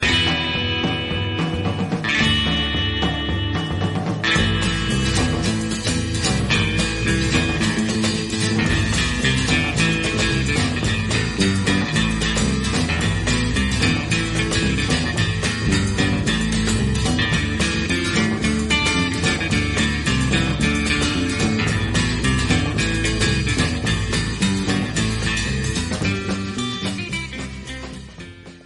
[0.00, 0.33] America.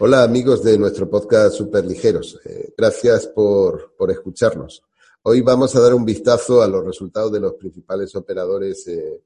[0.01, 2.39] Hola amigos de nuestro podcast Super Ligeros.
[2.45, 4.85] Eh, gracias por, escucharnos.
[5.23, 9.21] Hoy vamos a dar un vistazo a los resultados de los principales operadores eh,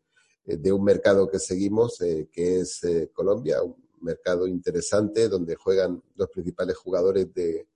[0.47, 2.81] de un mercado que seguimos, eh, que es
[3.13, 7.69] Colombia, un mercado interesante donde juegan los principales jugadores de,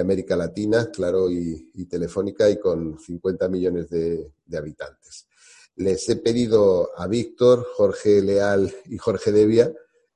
[0.00, 5.28] América Latina, Claro y, Telefónica, y con 50 millones de, de habitantes.
[5.76, 9.70] Les he pedido a Víctor, Jorge Leal y Jorge Devia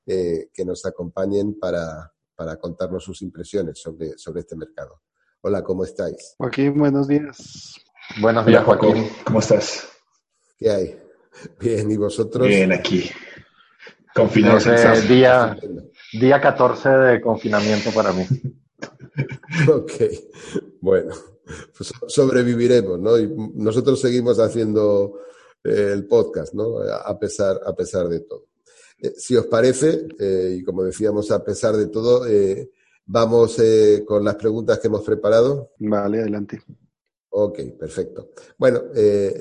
[0.07, 2.13] eh, que nos acompañen para,
[2.61, 5.01] contarnos sus impresiones sobre, sobre este mercado.
[5.41, 6.35] Hola, ¿cómo estáis?
[6.37, 7.75] Joaquín, buenos días.
[8.21, 9.09] Buenos días, Joaquín.
[9.25, 9.87] ¿Cómo estás?
[10.57, 10.99] ¿Qué hay?
[11.59, 12.47] Bien, ¿y vosotros?
[12.47, 13.09] Bien, aquí.
[14.15, 15.57] Confinados en día,
[16.13, 18.25] día 14 de confinamiento para mí.
[19.67, 19.91] ok,
[20.79, 21.13] bueno,
[21.75, 23.17] pues sobreviviremos, ¿no?
[23.19, 25.19] Y nosotros seguimos haciendo
[25.63, 26.79] eh, el podcast, ¿no?
[26.79, 28.46] A pesar, a pesar de todo.
[28.99, 32.71] Eh, si os parece, eh, y como decíamos, a pesar de todo, eh,
[33.05, 33.57] vamos
[34.05, 35.71] con las preguntas que hemos preparado.
[35.79, 36.61] Vale, adelante.
[37.29, 38.31] Ok, perfecto.
[38.57, 38.81] Bueno,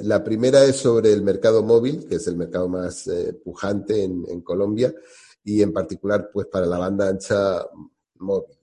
[0.02, 3.08] la primera es sobre el mercado móvil, que es el mercado más
[3.42, 4.94] pujante en, Colombia
[5.42, 7.66] y en particular pues para la banda ancha
[8.16, 8.56] móvil.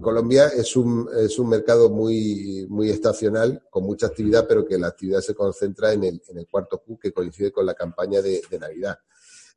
[0.00, 4.88] Colombia es un, es un mercado muy, muy estacional, con mucha actividad, pero que la
[4.88, 8.42] actividad se concentra en el, en el cuarto Q, que coincide con la campaña de
[8.58, 8.98] Navidad.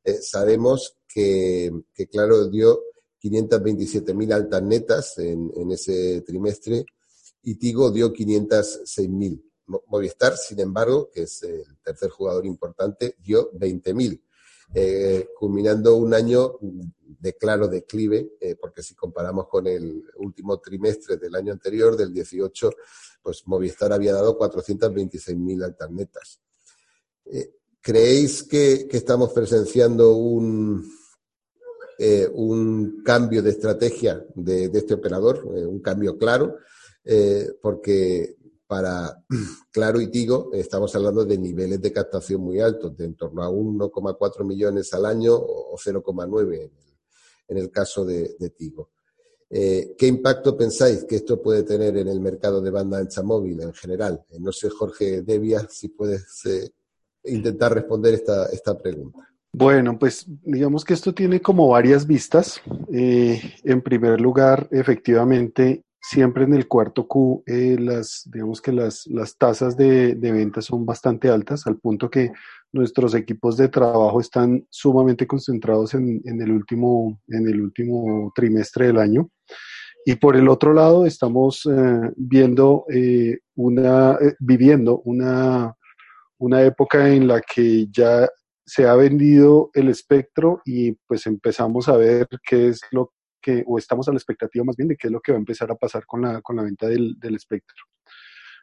[0.04, 1.70] Eh, sabemos que,
[2.10, 2.80] claro, dio
[3.22, 6.84] 527.000 altas netas en, ese trimestre
[7.42, 9.42] y Tigo dio 506.000.
[9.86, 14.20] Movistar, sin embargo, que es el tercer jugador importante, dio 20.000,
[14.74, 21.16] eh, culminando un año de claro declive, eh, porque si comparamos con el último trimestre
[21.16, 22.70] del año anterior, del 18,
[23.22, 26.40] pues Movistar había dado 426.000 altas netas.
[27.84, 30.88] ¿Creéis que, estamos presenciando un,
[31.98, 36.58] eh, un cambio de estrategia de, este operador, eh, un cambio claro?
[37.04, 38.36] Eh, porque
[38.68, 39.24] para
[39.72, 43.50] Claro y Tigo estamos hablando de niveles de captación muy altos, de en torno a
[43.50, 46.70] 1,4 millones al año o 0,9
[47.48, 48.92] en, el caso de, Tigo.
[49.50, 53.74] ¿Qué impacto pensáis que esto puede tener en el mercado de banda ancha móvil en
[53.74, 54.24] general?
[54.38, 56.44] no sé, Jorge Devia, si puedes
[57.24, 59.28] intentar responder esta, esta pregunta.
[59.54, 62.62] Bueno, pues digamos que esto tiene como varias vistas.
[62.90, 69.06] Eh, en primer lugar, efectivamente, siempre en el cuarto Q, eh, las, digamos que las,
[69.08, 72.32] las tasas de, de ventas son bastante altas, al punto que
[72.72, 78.86] nuestros equipos de trabajo están sumamente concentrados en, en, el, último, en el último trimestre
[78.86, 79.28] del año.
[80.06, 82.86] Y por el otro lado, estamos eh, viendo
[83.54, 85.76] una, viviendo una
[86.42, 88.28] una época en la que ya
[88.66, 93.78] se ha vendido el espectro y pues empezamos a ver qué es lo que, o
[93.78, 95.76] estamos a la expectativa más bien de qué es lo que va a empezar a
[95.76, 97.84] pasar con la, con la venta del, espectro.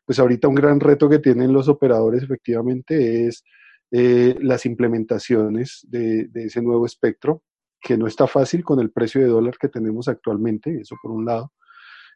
[0.06, 3.46] Pues ahorita un gran reto que tienen los operadores efectivamente es
[3.92, 7.44] eh, las implementaciones de, de ese nuevo espectro,
[7.80, 11.24] que no está fácil con el precio de dólar que tenemos actualmente, eso por un
[11.24, 11.54] lado.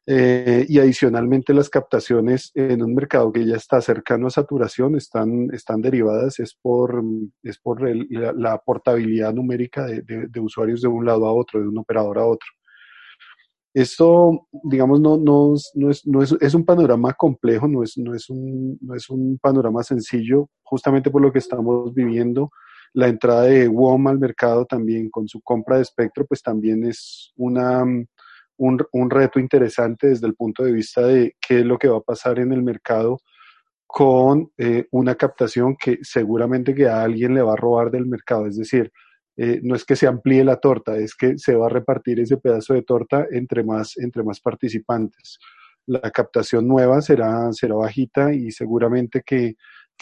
[0.06, 5.48] Eh, y adicionalmente las captaciones en un mercado que ya está cercano a saturación están,
[5.54, 7.02] están derivadas es por,
[7.42, 11.78] es por la, portabilidad numérica de, de, usuarios de un lado a otro, de un
[11.78, 12.48] operador a otro.
[13.74, 18.14] Esto, digamos, no, no, no, es, no es, es, un panorama complejo, no es, no,
[18.14, 22.52] es un, no es un panorama sencillo, justamente por lo que estamos viviendo.
[22.94, 27.32] La entrada de WOM al mercado también con su compra de espectro, pues también es
[27.36, 27.84] una,
[28.92, 32.02] un, reto interesante desde el punto de vista de qué es lo que va a
[32.02, 33.20] pasar en el mercado
[33.86, 38.48] con eh, una captación que seguramente que a alguien le va a robar del mercado.
[38.48, 38.92] Es decir,
[39.36, 42.38] eh, no es que se amplíe la torta, es que se va a repartir ese
[42.38, 45.40] pedazo de torta entre más, entre más participantes.
[45.86, 49.56] La captación nueva será, será bajita y seguramente que,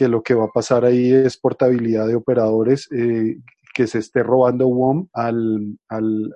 [0.07, 3.37] lo que va a pasar ahí es portabilidad de operadores eh,
[3.73, 6.33] que se esté robando WOM al, al,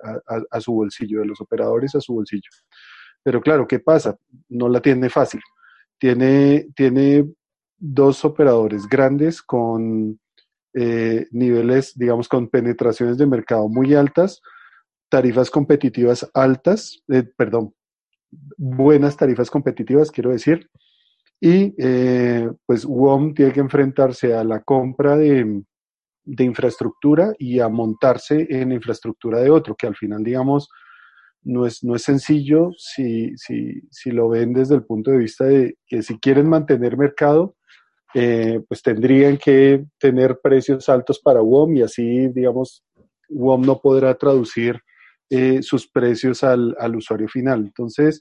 [0.50, 2.50] a, su bolsillo, de los operadores a su bolsillo.
[3.22, 4.16] Pero claro, ¿qué pasa?
[4.48, 5.40] No la tiene fácil.
[5.98, 7.26] Tiene, tiene
[7.78, 10.18] dos operadores grandes con
[10.74, 14.42] eh, niveles, digamos, con penetraciones de mercado muy altas,
[15.08, 17.74] tarifas competitivas altas, eh, perdón,
[18.56, 20.68] buenas tarifas competitivas, quiero decir,
[21.40, 25.62] y eh, pues WOM tiene que enfrentarse a la compra de,
[26.26, 30.68] de infraestructura y a montarse en infraestructura de otro, que al final, digamos,
[31.42, 35.44] no es, no es sencillo si, si, si lo ven desde el punto de vista
[35.44, 37.54] de que si quieren mantener mercado,
[38.14, 42.84] eh, pues tendrían que tener precios altos para WOM y así, digamos,
[43.28, 44.80] WOM no podrá traducir
[45.30, 47.60] eh, sus precios al, al, usuario final.
[47.60, 48.20] Entonces,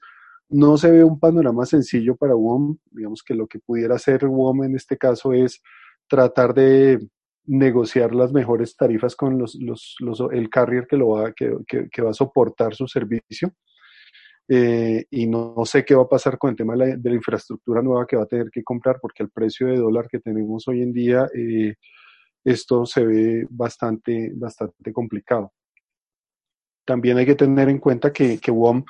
[0.49, 2.77] no se ve un panorama sencillo para WOM.
[2.91, 5.61] Digamos que lo que pudiera hacer WOM en este caso es
[6.07, 6.99] tratar de
[7.47, 9.57] negociar las mejores tarifas con los,
[10.31, 13.53] el carrier que, lo va, que, va a soportar su servicio.
[14.47, 18.05] Eh, y no, sé qué va a pasar con el tema de la, infraestructura nueva
[18.05, 20.93] que va a tener que comprar, porque el precio de dólar que tenemos hoy en
[20.93, 21.75] día, eh,
[22.43, 25.51] esto se ve bastante, bastante complicado.
[26.85, 28.83] También hay que tener en cuenta que, que WOM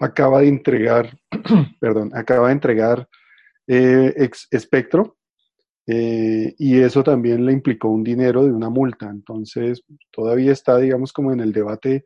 [0.00, 1.18] acaba de entregar,
[1.80, 3.08] perdón, acaba de entregar
[3.66, 4.14] eh,
[4.50, 5.16] espectro
[5.86, 9.08] eh, y eso también le implicó un dinero de una multa.
[9.08, 12.04] Entonces, todavía está, digamos, como en el debate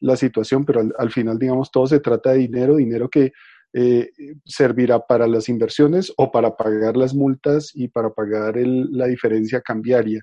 [0.00, 3.32] la situación, pero al, final, digamos, todo se trata de dinero, dinero que
[3.72, 4.10] eh,
[4.44, 10.20] servirá para las inversiones o para pagar las multas y para pagar la diferencia cambiaria.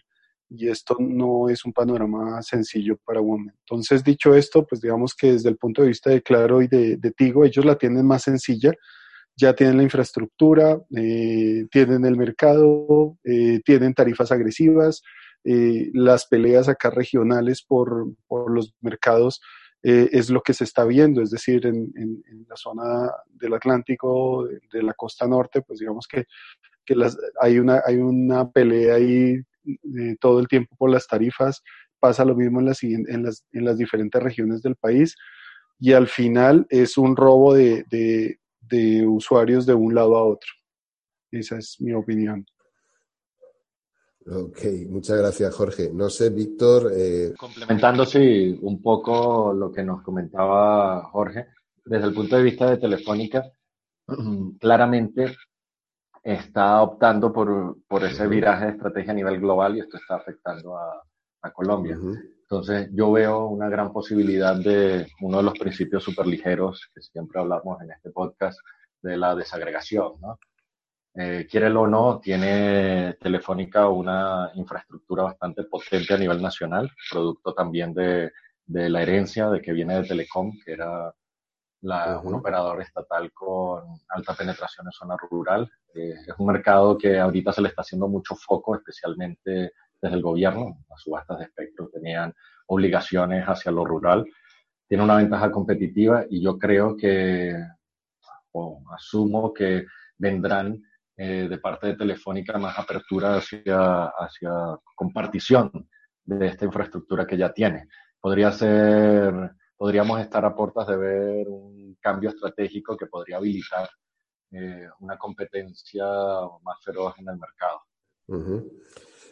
[0.49, 3.53] Y esto no es un panorama sencillo para Women.
[3.59, 7.13] Entonces, dicho esto, pues digamos que desde el punto de vista de Claro y de
[7.15, 8.73] Tigo, ellos la tienen más sencilla
[9.37, 15.03] ya tienen la infraestructura, eh, tienen el mercado, eh, tienen tarifas agresivas,
[15.43, 18.07] eh, las peleas acá regionales por,
[18.49, 19.39] los mercados
[19.83, 21.93] es lo que se está viendo, es decir, en,
[22.49, 26.25] la zona del Atlántico, de, la costa norte, pues digamos que,
[26.93, 29.39] las, hay, una, hay una pelea ahí
[30.19, 31.63] todo el tiempo por las tarifas,
[31.99, 35.15] pasa lo mismo en las, en las, en las diferentes regiones del país.
[35.79, 37.85] Y al final es un robo de
[39.05, 40.49] usuarios de un lado a otro.
[41.31, 42.45] Esa es mi opinión.
[44.29, 44.59] Ok,
[44.89, 45.89] muchas gracias Jorge.
[45.93, 46.91] No sé, Víctor.
[46.93, 47.33] Eh...
[47.37, 51.47] Complementándose un poco lo que nos comentaba Jorge,
[51.85, 53.43] desde el punto de vista de Telefónica,
[54.59, 55.35] claramente
[56.21, 60.77] está optando por, por ese viraje de estrategia a nivel global y esto está afectando
[60.77, 61.01] a,
[61.41, 61.97] a Colombia.
[62.49, 67.81] Entonces, yo veo una gran posibilidad de uno de los principios superligeros que siempre hablamos
[67.81, 68.57] en este podcast,
[69.01, 70.39] de la desagregación, ¿no?
[71.13, 78.31] Eh, o no, tiene Telefónica una infraestructura bastante potente a nivel nacional, producto también de,
[78.65, 81.13] de la herencia de que viene de Telecom, que era
[81.81, 85.69] la, un operador estatal con alta penetración en zona rural.
[85.93, 90.21] Eh, es un mercado que ahorita se le está haciendo mucho foco, especialmente desde el
[90.21, 90.83] gobierno.
[90.89, 92.33] Las subastas de espectro tenían
[92.67, 94.25] obligaciones hacia lo rural.
[94.87, 97.53] Tiene una ventaja competitiva y yo creo que,
[98.51, 99.85] o asumo que
[100.17, 100.81] vendrán
[101.15, 104.51] eh, de parte de Telefónica más apertura hacia, hacia
[104.95, 105.89] compartición
[106.23, 107.87] de esta infraestructura que ya tiene.
[108.19, 109.33] Podría ser,
[109.75, 113.89] podríamos estar a puertas de ver un cambio estratégico que podría habilitar
[114.51, 116.05] eh, una competencia
[116.63, 117.81] más feroz en el mercado.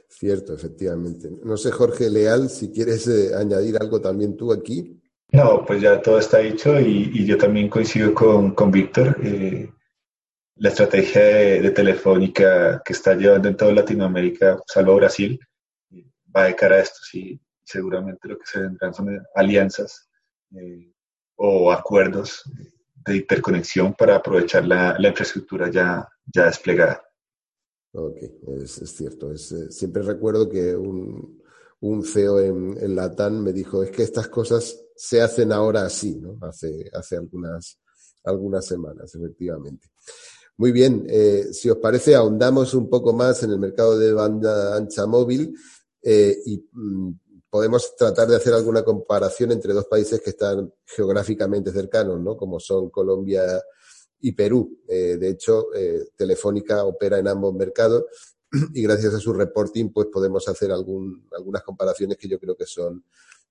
[0.10, 1.30] Cierto, efectivamente.
[1.44, 5.02] No sé, Jorge Leal, si quieres eh, añadir algo también tú aquí.
[5.32, 9.18] No, pues ya todo está dicho y, yo también coincido con, con Víctor.
[9.22, 9.70] Eh,
[10.58, 15.40] la estrategia de, Telefónica que está llevando en toda Latinoamérica, salvo Brasil,
[16.36, 17.00] va de cara a esto.
[17.04, 20.08] Sí, seguramente lo que se vendrán son alianzas
[20.56, 20.94] eh,
[21.36, 22.44] o acuerdos
[23.06, 27.05] de interconexión para aprovechar la, la infraestructura ya, ya desplegada.
[27.98, 28.18] Ok,
[28.62, 29.32] es, cierto.
[29.32, 31.42] Es, eh, siempre recuerdo que un,
[31.80, 36.16] un CEO en, en Latam me dijo, es que estas cosas se hacen ahora así,
[36.16, 36.38] ¿no?
[36.42, 37.80] Hace, hace algunas,
[38.24, 39.88] algunas semanas, efectivamente.
[40.58, 44.76] Muy bien, eh, si os parece, ahondamos un poco más en el mercado de banda
[44.76, 45.54] ancha móvil
[46.02, 47.12] eh, y mm,
[47.50, 52.36] podemos tratar de hacer alguna comparación entre dos países que están geográficamente cercanos, ¿no?
[52.36, 53.44] Como son Colombia
[54.20, 54.80] y Perú.
[54.88, 58.06] Eh, de hecho, eh, Telefónica opera en ambos mercados
[58.74, 62.66] y gracias a su reporting pues podemos hacer algún, algunas comparaciones que yo creo que
[62.66, 63.04] son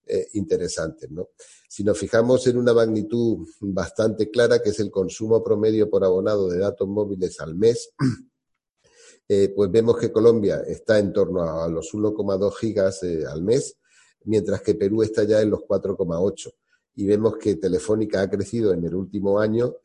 [0.06, 1.10] eh, interesantes.
[1.10, 1.30] ¿no?
[1.68, 6.48] Si nos fijamos en una magnitud bastante clara, que es el consumo promedio por abonado
[6.48, 7.92] de datos móviles al mes,
[9.56, 13.78] pues vemos que Colombia está en torno a los 1,2 gigas al mes,
[14.24, 16.52] mientras que Perú está ya en los 4,8.
[16.96, 19.76] Y vemos que Telefónica ha crecido en el último año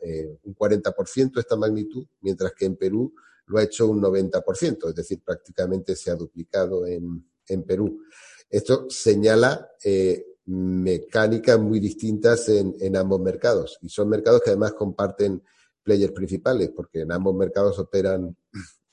[0.43, 3.13] un 40% esta magnitud, mientras que en Perú
[3.49, 8.03] lo ha hecho un 90%, es decir, prácticamente se ha duplicado en, en Perú.
[8.49, 14.73] Esto señala eh, mecánicas muy distintas en, en, ambos mercados y son mercados que además
[14.73, 15.43] comparten
[15.83, 18.35] players principales porque en ambos mercados operan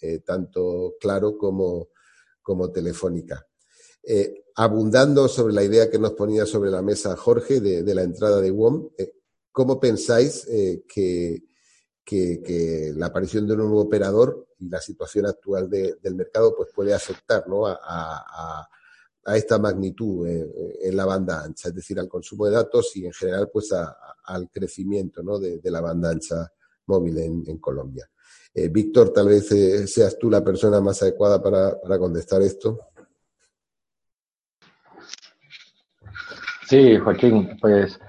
[0.01, 1.89] eh, tanto Claro como,
[2.43, 3.47] como Telefónica.
[4.09, 8.41] Eh, abundando sobre la idea que nos ponía sobre la mesa Jorge de, la entrada
[8.41, 9.15] de WOM, eh,
[9.51, 11.43] ¿cómo pensáis eh, que,
[12.95, 16.95] la aparición de un nuevo operador y la situación actual de, del mercado pues puede
[16.95, 18.69] afectar a, a,
[19.25, 23.13] a esta magnitud en la banda ancha, es decir, al consumo de datos y en
[23.13, 25.41] general pues al crecimiento ¿no?
[25.41, 26.53] de, la banda ancha
[26.87, 28.09] móvil en, en Colombia.
[28.71, 29.49] Víctor, tal vez
[29.91, 32.93] seas tú la persona más adecuada para, para, contestar esto.
[36.69, 38.01] Sí, Joaquín, pues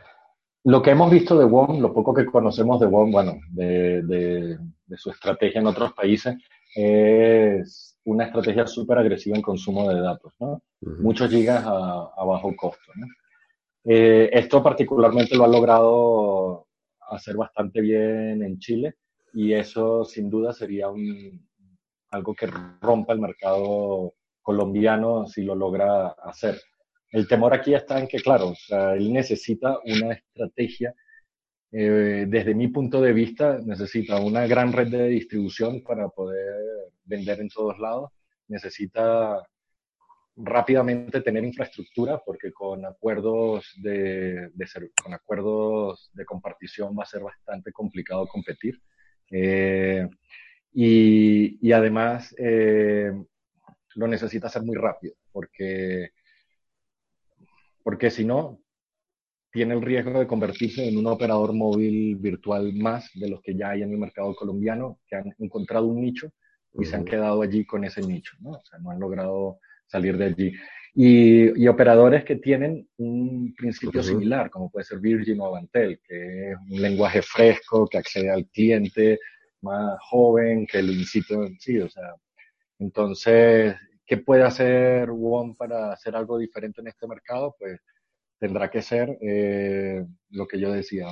[0.63, 4.57] lo que hemos visto de WOM, lo poco que conocemos de WOM, bueno, de, de,
[4.85, 6.35] de su estrategia en otros países,
[6.75, 10.53] es una estrategia súper agresiva en consumo de datos, ¿no?
[10.81, 10.97] Uh -huh.
[10.99, 13.05] Muchos gigas a, a, bajo costo, ¿no?
[13.85, 16.67] Eh, esto particularmente lo ha logrado
[17.09, 18.95] hacer bastante bien en Chile
[19.33, 21.47] y eso sin duda sería un,
[22.09, 22.47] algo que
[22.81, 26.55] rompa el mercado colombiano si lo logra hacer.
[27.11, 30.93] El temor aquí está en que, claro, o sea, él necesita una estrategia
[31.71, 36.55] eh, desde mi punto de vista, necesita una gran red de distribución para poder
[37.05, 38.11] vender en todos lados.
[38.47, 39.41] Necesita
[40.37, 47.07] rápidamente tener infraestructura porque con acuerdos de, de ser, con acuerdos de compartición va a
[47.07, 48.79] ser bastante complicado competir.
[49.31, 50.07] Eh,
[50.73, 53.11] y, y, además eh,
[53.95, 56.11] lo necesita hacer muy rápido porque,
[57.87, 58.59] porque si no,
[59.49, 63.69] tiene el riesgo de convertirse en un operador móvil virtual más de los que ya
[63.69, 66.27] hay en el mercado colombiano, que han encontrado un nicho
[66.73, 66.85] y uh -huh.
[66.85, 68.49] se han quedado allí con ese nicho, ¿no?
[68.49, 70.53] O sea, no han logrado salir de allí.
[70.95, 74.09] Y, y operadores que tienen un principio uh -huh.
[74.09, 78.47] similar, como puede ser Virgin o Avantel, que es un lenguaje fresco, que accede al
[78.47, 79.17] cliente
[79.61, 82.15] más joven, que lo incita, sí, o sea,
[82.79, 83.77] entonces,
[84.07, 87.55] ¿qué puede hacer WOM para hacer algo diferente en este mercado?
[87.59, 87.79] Pues
[88.39, 91.07] tendrá que ser eh, lo que yo decía,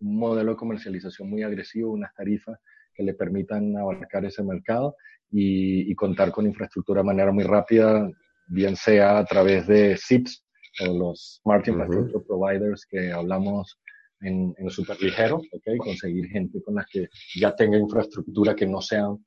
[0.00, 2.58] un modelo de comercialización muy agresivo, unas tarifas
[2.94, 4.96] que le permitan abarcar ese mercado
[5.30, 8.08] y, y contar con infraestructura de manera muy rápida,
[8.48, 10.44] bien sea a través de SIPs
[10.80, 12.26] o los Smart Infrastructure uh -huh.
[12.26, 13.78] Providers que hablamos
[14.20, 15.78] en, en Superligero, ¿okay?
[15.78, 19.24] conseguir gente con la que ya tenga infraestructura que no sean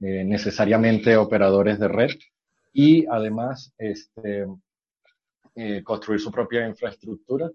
[0.00, 2.10] eh, necesariamente operadores de red
[2.72, 4.46] y además este,
[5.54, 7.50] eh, construir su propia infraestructura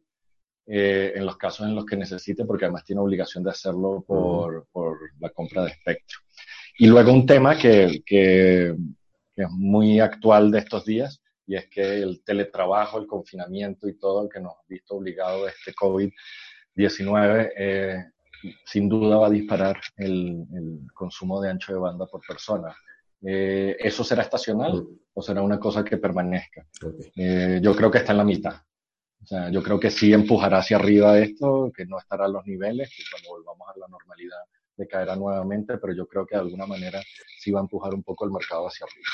[0.67, 4.67] eh, en los casos en los que necesite, porque además tiene obligación de hacerlo por,
[4.71, 6.19] por la compra de espectro.
[6.77, 8.75] Y luego un tema que, que,
[9.35, 13.97] que, es muy actual de estos días, y es que el teletrabajo, el confinamiento y
[13.97, 18.05] todo el que nos ha visto obligado a este COVID-19, eh,
[18.65, 22.75] sin duda va a disparar el, el, consumo de ancho de banda por persona.
[23.21, 26.67] Eh, ¿Eso será estacional o será una cosa que permanezca?
[26.83, 27.11] Okay.
[27.15, 28.55] Eh, yo creo que está en la mitad.
[29.23, 32.45] O sea, yo creo que sí empujará hacia arriba esto, que no estará a los
[32.45, 34.41] niveles, que cuando volvamos a la normalidad
[34.77, 37.01] decaerá nuevamente, pero yo creo que de alguna manera
[37.39, 39.07] sí va a empujar un poco el mercado hacia arriba.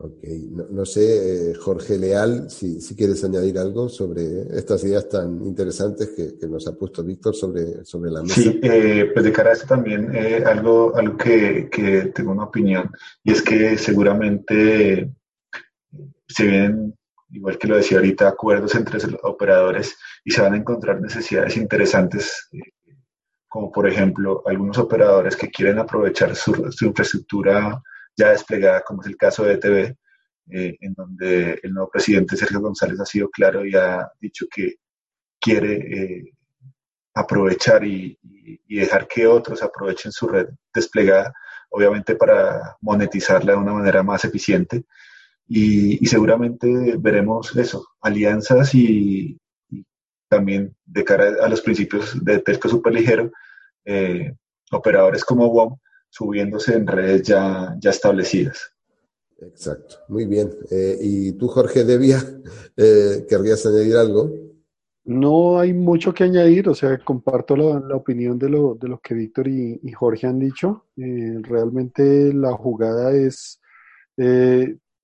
[0.00, 5.08] Ok, no, no sé, eh, Jorge Leal, si, si, quieres añadir algo sobre estas ideas
[5.08, 8.34] tan interesantes que, que nos ha puesto Víctor sobre, sobre la mesa.
[8.34, 12.44] Sí, eh, pues de cara a esto también eh, algo, algo que, que, tengo una
[12.44, 12.92] opinión,
[13.24, 15.10] y es que seguramente
[16.28, 16.96] se vienen,
[17.30, 21.56] igual que lo decía ahorita, acuerdos entre los operadores y se van a encontrar necesidades
[21.56, 22.94] interesantes, eh,
[23.48, 27.82] como por ejemplo algunos operadores que quieren aprovechar su, su infraestructura
[28.18, 29.96] ya desplegada, como es el caso de ETV,
[30.50, 34.76] eh, en donde el nuevo presidente Sergio González ha sido claro y ha dicho que
[35.40, 36.32] quiere eh,
[37.14, 41.32] aprovechar y, y, dejar que otros aprovechen su red desplegada,
[41.70, 44.84] obviamente para monetizarla de una manera más eficiente.
[45.46, 49.38] Y, y seguramente veremos eso, alianzas y,
[50.28, 53.30] también de cara a los principios de Telco Superligero,
[53.86, 54.34] eh,
[54.70, 55.78] operadores como WOM
[56.10, 58.72] subiéndose en redes ya, ya establecidas.
[59.40, 60.50] Exacto, muy bien.
[60.70, 62.18] Eh, ¿Y tú, Jorge Devia,
[62.76, 64.30] eh, querrías añadir algo?
[65.04, 69.14] No hay mucho que añadir, o sea, comparto la, opinión de lo, de lo, que
[69.14, 70.86] Víctor y, Jorge han dicho.
[70.96, 73.60] Eh, realmente la jugada es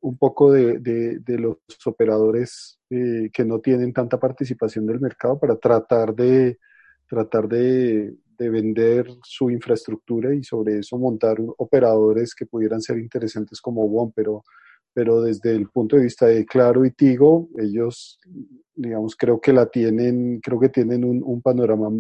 [0.01, 6.15] un poco de, de los operadores que no tienen tanta participación del mercado para tratar
[6.15, 6.59] de,
[7.09, 13.61] tratar de, de vender su infraestructura y sobre eso montar operadores que pudieran ser interesantes
[13.61, 14.45] como WOM, pero,
[14.93, 18.19] pero desde el punto de vista de Claro y Tigo, ellos,
[18.75, 21.91] digamos, creo que la tienen, creo que tienen un, panorama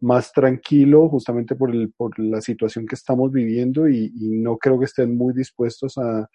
[0.00, 4.84] más tranquilo justamente por, el, por la situación que estamos viviendo y no creo que
[4.84, 6.28] estén muy dispuestos a,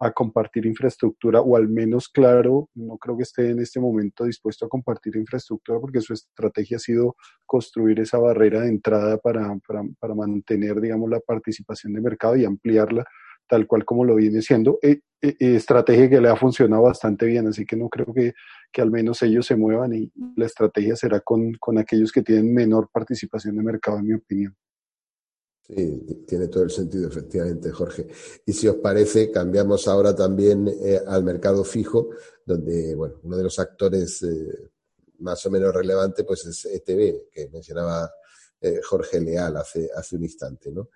[0.00, 4.64] a compartir infraestructura, o al menos claro, no creo que esté en este momento dispuesto
[4.66, 7.16] a compartir infraestructura porque su estrategia ha sido
[7.46, 12.46] construir esa barrera de entrada para, para, para mantener, digamos, la participación de mercado y
[12.46, 13.04] ampliarla
[13.50, 17.48] tal cual como lo viene siendo, eh, eh, estrategia que le ha funcionado bastante bien,
[17.48, 18.32] así que no creo que,
[18.72, 22.54] que al menos ellos se muevan y la estrategia será con, con aquellos que tienen
[22.54, 24.54] menor participación de mercado, en mi opinión.
[25.62, 28.08] Sí, tiene todo el sentido, efectivamente, Jorge.
[28.44, 32.10] Y si os parece, cambiamos ahora también eh, al mercado fijo,
[32.44, 34.70] donde, bueno, uno de los actores eh,
[35.18, 38.10] más o menos relevante, pues es ETB, que mencionaba
[38.60, 40.88] eh, Jorge Leal hace, hace un instante, ¿no?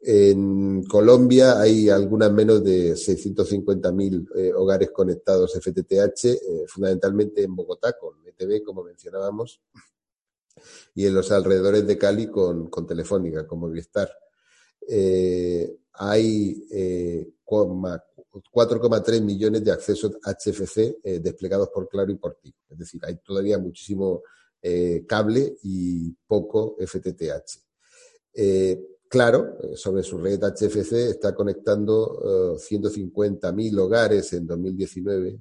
[0.00, 8.62] En Colombia hay algunas menos de 650.000 hogares conectados FTTH, fundamentalmente en Bogotá, con ETB,
[8.62, 9.60] como mencionábamos,
[10.94, 14.10] y en los alrededores de Cali con, con Telefónica, con Movistar.
[14.90, 16.66] Eh, hay
[17.44, 22.56] 4,3 eh, millones de accesos HFC eh, desplegados por Claro y por Tigo.
[22.70, 24.22] Es decir, hay todavía muchísimo
[25.06, 27.62] cable y poco FTTH.
[29.08, 35.40] Claro, sobre su red HFC está conectando 150.000 hogares en 2019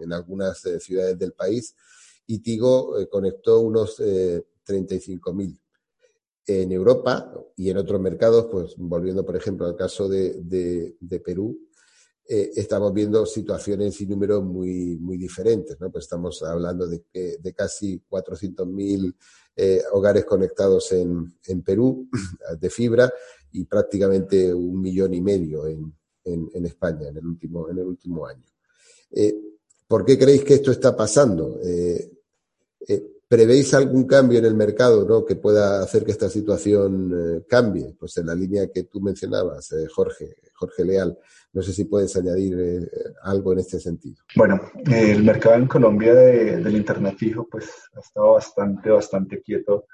[0.00, 1.76] en algunas ciudades del país
[2.30, 5.52] y Tigo eh, conectó unos 35.000.
[5.52, 5.56] Eh,
[6.62, 11.68] en Europa y en otros mercados, pues volviendo por ejemplo al caso de, Perú,
[12.28, 15.78] eh, estamos viendo situaciones y números muy, muy diferentes.
[15.80, 15.90] ¿no?
[15.90, 19.14] Pues estamos hablando de, de casi 400.000
[19.92, 22.08] hogares conectados en, en, Perú
[22.60, 23.12] de fibra
[23.52, 25.92] y prácticamente un millón y medio en,
[26.24, 28.46] en, España en el último, en el último año.
[29.86, 31.58] ¿Por qué creéis que esto está pasando?
[32.90, 35.24] Eh, ¿Prevéis algún cambio en el mercado ¿no?
[35.24, 37.94] que pueda hacer que esta situación eh, cambie?
[37.96, 41.16] Pues en la línea que tú mencionabas, eh, Jorge, Jorge Leal.
[41.52, 42.88] No sé si puedes añadir
[43.22, 44.22] algo en este sentido.
[44.36, 49.86] Bueno, el mercado en Colombia del Internet fijo pues, ha estado bastante, bastante quieto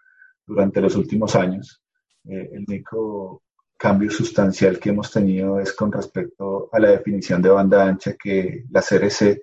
[0.46, 1.82] durante los últimos años.
[2.24, 3.42] el único
[3.76, 8.64] cambio sustancial que hemos tenido es con respecto a la definición de banda ancha que
[8.70, 9.40] la CRC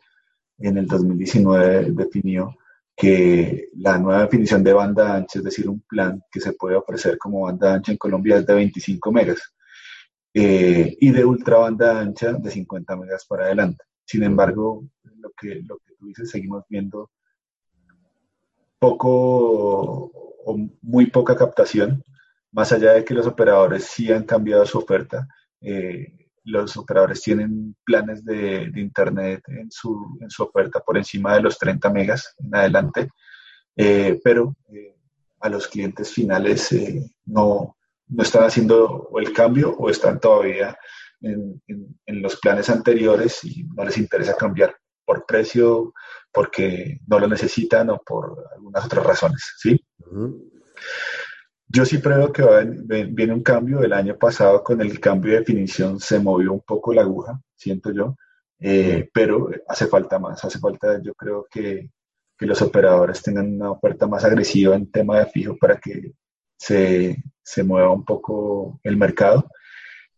[0.60, 2.56] en el 2019 definió
[2.95, 7.17] que la nueva definición de banda ancha, es decir, un plan que se puede ofrecer
[7.17, 9.53] como banda ancha en Colombia es de 25 megas
[10.34, 13.84] eh, y de ultra banda ancha de 50 megas para adelante.
[14.06, 14.84] Sin embargo,
[15.19, 17.10] lo que, lo que tú dices, seguimos viendo
[18.79, 20.12] poco
[20.45, 22.03] o muy poca captación,
[22.51, 25.27] más allá de que los operadores sí han cambiado su oferta.
[25.62, 31.41] Eh, los operadores tienen planes de, Internet en su, en su, oferta por encima de
[31.41, 33.10] los 30 megas en adelante,
[33.75, 34.95] eh, pero eh,
[35.39, 37.77] a los clientes finales eh, no,
[38.08, 40.77] no, están haciendo el cambio o están todavía
[41.21, 44.75] en, en, los planes anteriores y no les interesa cambiar
[45.06, 45.93] por precio,
[46.32, 49.53] porque no lo necesitan o por algunas otras razones.
[49.58, 49.86] ¿sí?
[51.76, 52.44] Yo sí creo que
[53.10, 53.82] viene un cambio.
[53.82, 57.92] El año pasado con el cambio de definición se movió un poco la aguja, siento
[57.92, 58.16] yo,
[58.60, 60.46] eh, pero hace falta más.
[60.46, 61.90] Hace falta, yo creo que,
[62.38, 66.14] que, los operadores tengan una oferta más agresiva en tema de fijo para que
[66.56, 69.50] se, se mueva un poco el mercado.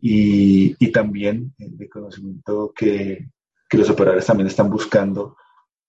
[0.02, 3.30] Y, y también de conocimiento que,
[3.70, 5.38] que, los operadores también están buscando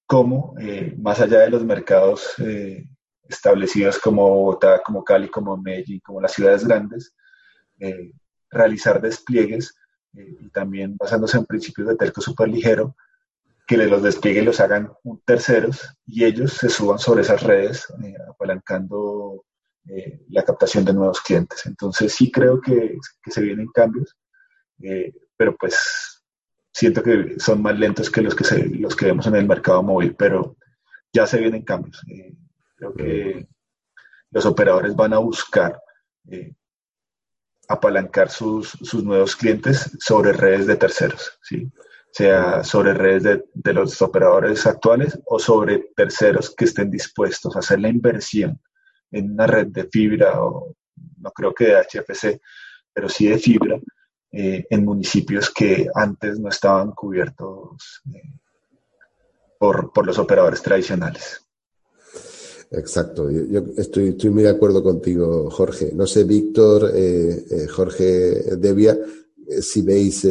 [0.07, 2.87] cómo, eh, más allá de los mercados eh,
[3.29, 7.15] establecidas como Bogotá, como Cali, como Medellín, como las ciudades grandes,
[7.79, 8.13] eh,
[8.51, 9.75] realizar despliegues
[10.15, 12.97] eh, y también basándose en principios de telco súper ligero,
[13.67, 14.93] que los despliegues los hagan
[15.25, 19.43] terceros y ellos se suban sobre esas redes, eh, apalancando
[20.31, 21.65] la captación de nuevos clientes.
[21.65, 24.17] Entonces sí creo que, que se vienen cambios,
[25.37, 26.25] pero pues
[26.73, 29.85] siento que son más lentos que los que, se, los que vemos en el mercado
[29.85, 30.57] móvil, pero
[31.13, 32.03] ya se vienen cambios.
[32.77, 33.49] Creo que
[34.31, 35.81] los operadores van a buscar
[36.29, 36.55] eh,
[37.69, 41.71] apalancar sus, sus, nuevos clientes sobre redes de terceros, ¿sí?
[42.13, 47.59] sea sobre redes de, de, los operadores actuales o sobre terceros que estén dispuestos a
[47.59, 48.61] hacer la inversión
[49.11, 50.75] en una red de fibra o
[51.19, 52.41] no creo que de HFC,
[52.93, 53.79] pero sí de fibra
[54.33, 58.33] eh, en municipios que antes no estaban cubiertos eh,
[59.59, 61.46] por, por los operadores tradicionales.
[62.71, 65.93] Exacto, yo, estoy, estoy, muy de acuerdo contigo, Jorge.
[65.95, 70.27] No sé, Víctor, eh, eh Jorge Devia, eh, si veis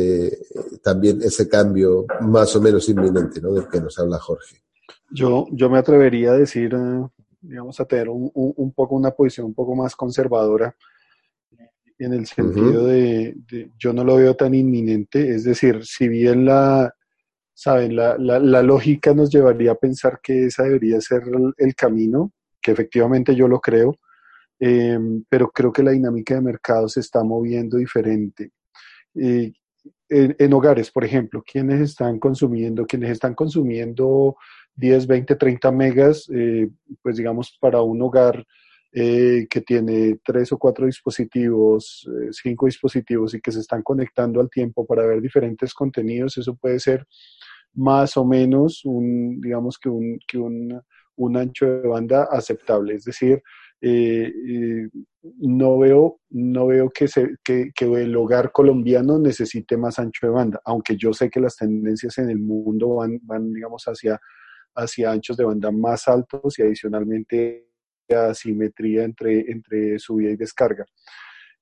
[0.81, 3.53] también ese cambio más o menos inminente ¿no?
[3.53, 4.57] del que nos habla Jorge.
[5.09, 6.75] Yo, yo me atrevería a decir,
[7.41, 10.75] digamos, a tener un, un, poco una posición un poco más conservadora
[11.97, 16.43] en el sentido de, de, yo no lo veo tan inminente, es decir, si bien
[16.43, 16.93] la,
[17.55, 21.23] saben, la, la, la, lógica nos llevaría a pensar que esa debería ser
[21.57, 23.97] el, camino, que efectivamente yo lo creo,
[24.59, 28.51] eh, pero creo que la dinámica de mercado se está moviendo diferente.
[29.15, 29.53] Eh,
[30.09, 34.35] en, en, hogares, por ejemplo, quienes están consumiendo, quienes están consumiendo
[34.75, 36.69] 10, 20, 30 megas, eh,
[37.01, 38.45] pues digamos para un hogar
[38.91, 44.49] eh, que tiene tres o cuatro dispositivos, cinco dispositivos y que se están conectando al
[44.49, 47.05] tiempo para ver diferentes contenidos, eso puede ser
[47.75, 50.81] más o menos un, digamos que un, que un,
[51.17, 52.95] un ancho de banda aceptable.
[52.95, 53.41] Es decir,
[53.81, 54.89] eh, eh,
[55.39, 60.33] no veo, no veo que, se, que, que, el hogar colombiano necesite más ancho de
[60.33, 64.19] banda, aunque yo sé que las tendencias en el mundo van, van digamos, hacia,
[64.75, 67.67] hacia anchos de banda más altos y adicionalmente
[68.09, 70.85] asimetría entre, entre subida y descarga.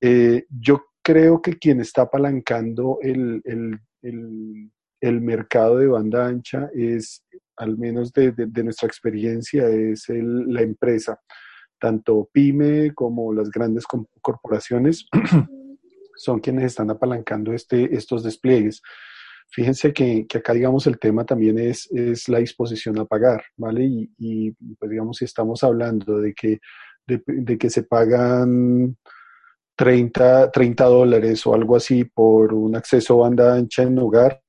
[0.02, 4.72] Eh, yo creo que quien está apalancando el, el,
[5.08, 7.24] el, mercado de banda ancha es,
[7.58, 11.20] al menos de, de, de nuestra experiencia, es la empresa.
[11.80, 13.86] Tanto PyME como las grandes
[14.22, 15.06] corporaciones
[16.16, 18.82] son quienes están apalancando este, estos despliegues.
[19.50, 23.84] Fíjense que, que, acá, digamos, el tema también es, es la disposición a pagar, ¿vale?
[23.84, 26.60] Y, y pues, digamos, si estamos hablando de que,
[27.06, 28.98] de, de que se pagan
[29.76, 34.42] 30, 30 dólares o algo así por un acceso a banda ancha en hogar,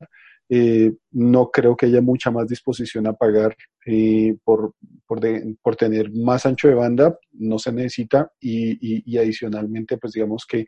[0.49, 4.75] eh, no creo que haya mucha más disposición a pagar eh, por,
[5.07, 10.45] por, de, por, tener más ancho de banda, no se necesita y, adicionalmente, pues digamos
[10.47, 10.67] que,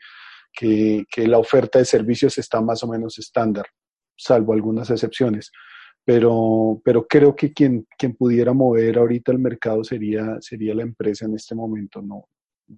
[0.52, 3.66] que, que, la oferta de servicios está más o menos estándar
[4.16, 5.52] salvo algunas excepciones.
[6.04, 11.26] Pero, pero creo que quien, quien pudiera mover ahorita el mercado sería, sería la empresa
[11.26, 12.28] en este momento, no,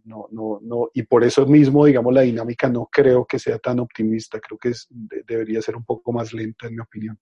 [0.05, 3.81] no, no, no, y por eso mismo, digamos, la dinámica no creo que sea tan
[3.81, 7.19] optimista, creo que es, de, debería ser un poco más lenta, en mi opinión.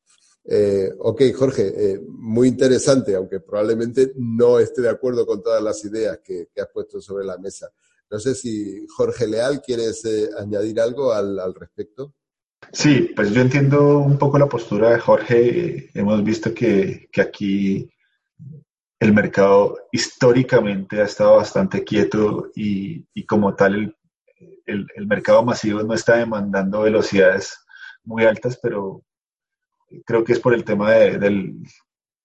[0.49, 5.85] Eh, ok, Jorge, eh, muy interesante, aunque probablemente no esté de acuerdo con todas las
[5.85, 7.71] ideas que, que has puesto sobre la mesa.
[8.11, 12.15] No sé si Jorge Leal, ¿quieres eh, añadir algo al, al respecto?
[12.73, 15.91] Sí, pues yo entiendo un poco la postura de Jorge.
[15.95, 17.91] Hemos visto que, que aquí
[18.99, 23.97] el mercado históricamente ha estado bastante quieto y, y como tal
[24.67, 27.59] el, el, mercado masivo no está demandando velocidades
[28.05, 29.03] muy altas, pero
[30.05, 31.55] creo que es por el tema de,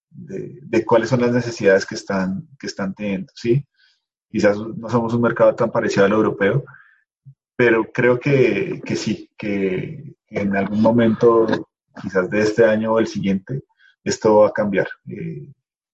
[0.10, 3.32] de cuáles son las necesidades que están, que están teniendo.
[3.36, 3.66] ¿sí?
[4.30, 6.64] Quizás no somos un mercado tan parecido al europeo,
[7.56, 11.46] pero creo que, que sí, que, en algún momento,
[12.02, 13.64] quizás de este año o el siguiente,
[14.04, 14.88] esto va a cambiar.
[15.08, 15.52] Eh,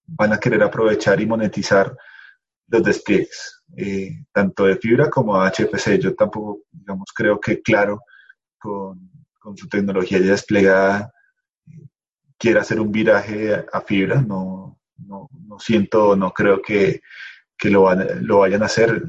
[0.07, 1.95] van a querer aprovechar y monetizar
[2.67, 5.99] los despliegues, eh, tanto de fibra como HFC.
[5.99, 8.01] Yo tampoco, digamos, creo que Claro,
[8.57, 9.11] con,
[9.55, 11.13] su tecnología ya desplegada,
[12.37, 14.21] quiera hacer un viraje a, fibra.
[14.21, 17.01] No, no, no, siento, no creo que,
[17.57, 19.01] que lo, lo vayan a hacer.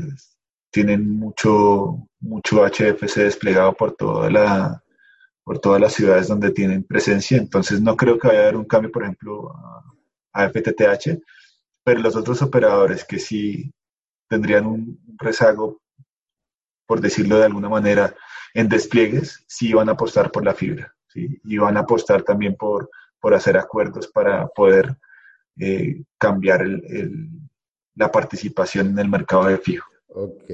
[0.71, 4.83] Tienen mucho, mucho HFC desplegado por toda la,
[5.43, 7.39] por todas las ciudades donde tienen presencia.
[7.39, 9.83] Entonces no creo que vaya a haber un cambio, por ejemplo, a,
[10.33, 11.21] a FTTH,
[11.85, 13.73] pero los otros operadores que sí
[14.29, 15.81] tendrían un rezago,
[16.87, 18.15] por decirlo de alguna manera,
[18.55, 20.95] en despliegues, sí van a apostar por la fibra.
[21.09, 21.41] ¿sí?
[21.45, 24.97] Y van a apostar también por, por hacer acuerdos para poder
[25.59, 27.29] eh, cambiar el,
[27.95, 29.91] la participación en el mercado de fijo.
[30.09, 30.51] Ok,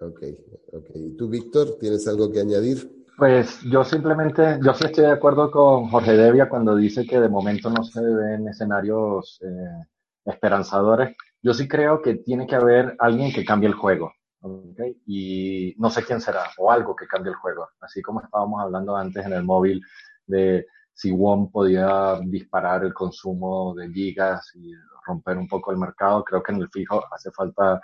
[0.00, 0.22] ok,
[0.72, 0.90] ok.
[0.94, 3.05] ¿Y tú, Víctor, tienes algo que añadir?
[3.16, 7.30] Pues yo simplemente, yo sí estoy de acuerdo con Jorge Devia cuando dice que de
[7.30, 9.86] momento no se ven escenarios eh,
[10.26, 11.16] esperanzadores.
[11.40, 14.12] Yo sí creo que tiene que haber alguien que cambie el juego.
[14.40, 15.00] ¿okay?
[15.06, 17.68] Y no sé quién será, o algo que cambie el juego.
[17.80, 19.80] Así como estábamos hablando antes en el móvil
[20.26, 24.72] de si WOM podía disparar el consumo de gigas y
[25.06, 27.80] romper un poco el mercado, creo que en el fijo hace falta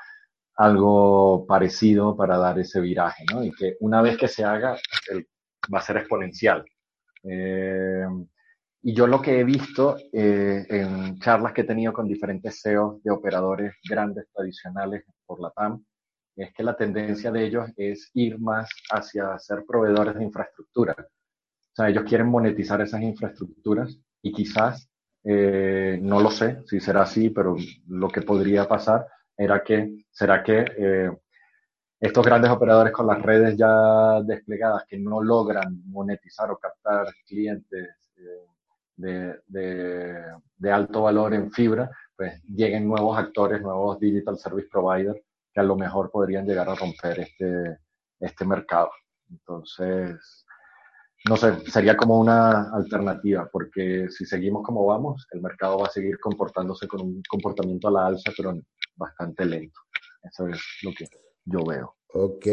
[0.56, 3.42] algo parecido para dar ese viraje, ¿no?
[3.44, 4.76] Y que una vez que se haga,
[5.72, 6.64] va a ser exponencial.
[7.24, 8.06] Eh,
[8.84, 13.02] y yo lo que he visto eh, en charlas que he tenido con diferentes CEOs
[13.02, 15.84] de operadores grandes tradicionales por la TAM,
[16.34, 20.96] es que la tendencia de ellos es ir más hacia ser proveedores de infraestructura.
[20.98, 24.90] O sea, ellos quieren monetizar esas infraestructuras y quizás,
[25.24, 29.06] eh, no lo sé si será así, pero lo que podría pasar
[29.36, 31.10] era que, será que eh,
[32.00, 37.90] estos grandes operadores con las redes ya desplegadas que no logran monetizar o captar clientes
[38.96, 45.20] de, de, alto valor en fibra, pues lleguen nuevos actores, nuevos digital service providers
[45.52, 47.78] que a lo mejor podrían llegar a romper este,
[48.20, 48.90] este mercado.
[49.30, 50.41] Entonces,
[51.28, 55.90] no sé, sería como una alternativa, porque si seguimos como vamos, el mercado va a
[55.90, 58.58] seguir comportándose con un comportamiento a la alza, pero
[58.96, 59.80] bastante lento.
[60.22, 61.06] Eso es lo que
[61.44, 61.96] yo veo.
[62.14, 62.46] Ok,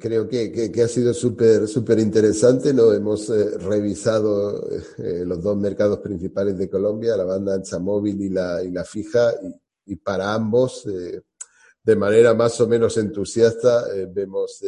[0.00, 2.72] creo que, ha sido súper súper interesante.
[2.72, 2.92] ¿no?
[2.92, 4.66] Hemos eh, revisado
[4.98, 8.84] eh, los dos mercados principales de Colombia, la banda ancha móvil y la, y la
[8.84, 9.32] fija,
[9.84, 11.20] y, para ambos, eh,
[11.82, 14.60] de manera más o menos entusiasta, vemos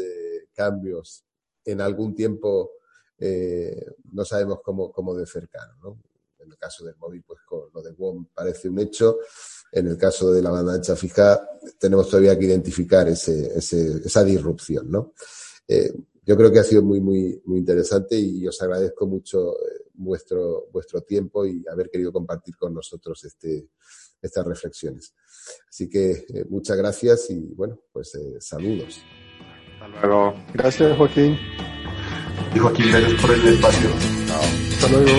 [0.55, 1.25] cambios
[1.65, 2.73] en algún tiempo,
[4.13, 5.75] no sabemos cómo, cómo de cercano.
[5.83, 5.99] ¿no?
[6.39, 9.19] En el caso del móvil, pues con lo de WOM parece un hecho.
[9.73, 11.47] En el caso de la banda ancha fija,
[11.79, 15.13] tenemos todavía que identificar ese, esa disrupción, ¿no?
[15.67, 15.93] Eh,
[16.25, 20.69] yo creo que ha sido muy, muy, muy interesante y os agradezco mucho eh, vuestro,
[20.73, 23.69] vuestro tiempo y haber querido compartir con nosotros este,
[24.21, 25.15] estas reflexiones.
[25.69, 29.01] Así que eh, muchas gracias y bueno, pues saludos.
[29.81, 30.35] Hasta luego.
[30.55, 31.37] Gracias, Joaquín.
[32.55, 33.91] Y Joaquín, gracias por el espacio.
[34.73, 35.13] Hasta luego.